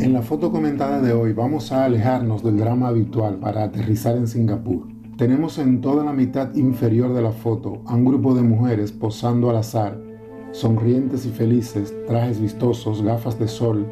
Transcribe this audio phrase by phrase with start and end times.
[0.00, 4.28] En la foto comentada de hoy vamos a alejarnos del drama habitual para aterrizar en
[4.28, 4.86] Singapur.
[5.16, 9.50] Tenemos en toda la mitad inferior de la foto a un grupo de mujeres posando
[9.50, 9.98] al azar,
[10.52, 13.86] sonrientes y felices, trajes vistosos, gafas de sol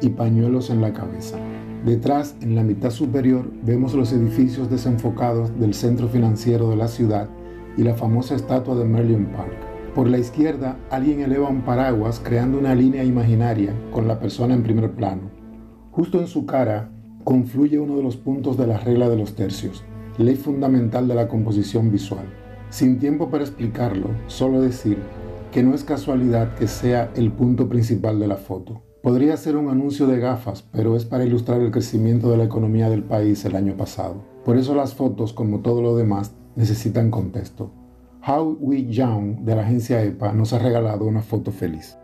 [0.00, 1.36] y pañuelos en la cabeza.
[1.84, 7.28] Detrás, en la mitad superior, vemos los edificios desenfocados del centro financiero de la ciudad
[7.76, 9.67] y la famosa estatua de Merlion Park.
[9.94, 14.62] Por la izquierda, alguien eleva un paraguas creando una línea imaginaria con la persona en
[14.62, 15.22] primer plano.
[15.90, 16.90] Justo en su cara
[17.24, 19.84] confluye uno de los puntos de la regla de los tercios,
[20.18, 22.26] ley fundamental de la composición visual.
[22.70, 24.98] Sin tiempo para explicarlo, solo decir
[25.50, 28.82] que no es casualidad que sea el punto principal de la foto.
[29.02, 32.90] Podría ser un anuncio de gafas, pero es para ilustrar el crecimiento de la economía
[32.90, 34.16] del país el año pasado.
[34.44, 37.70] Por eso las fotos, como todo lo demás, necesitan contexto.
[38.28, 41.96] How We Young de la agencia EPA nos ha regalado una foto feliz.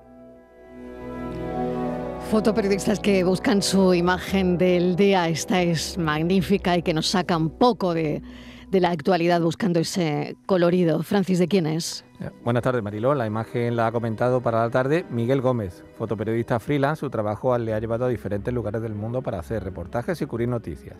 [2.31, 5.29] Fotoperiodistas que buscan su imagen del día.
[5.29, 8.23] Esta es magnífica y que nos saca un poco de,
[8.71, 11.03] la actualidad buscando ese colorido.
[11.03, 12.07] Francis, ¿de quién es?
[12.21, 13.15] Eh, buenas tardes, Mariló.
[13.15, 17.01] La imagen la ha comentado para la tarde Miguel Gómez, fotoperiodista freelance.
[17.01, 20.49] Su trabajo le ha llevado a diferentes lugares del mundo para hacer reportajes y cubrir
[20.49, 20.97] noticias.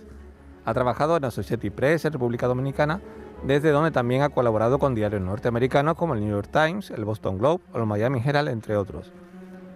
[0.67, 3.01] Ha trabajado en Associated Press en República Dominicana,
[3.45, 7.39] desde donde también ha colaborado con diarios norteamericanos como el New York Times, el Boston
[7.39, 9.13] Globe o el Miami Herald, entre otros.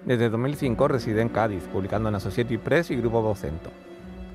[0.07, 3.71] Desde 2005 reside en Cádiz, publicando en Associated Press y Grupo Vocento.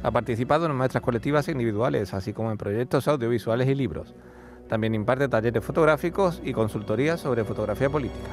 [0.04, 4.14] Ha participado en muestras colectivas e individuales, así como en proyectos audiovisuales y libros.
[4.68, 8.30] También imparte talleres fotográficos y consultorías sobre fotografía política.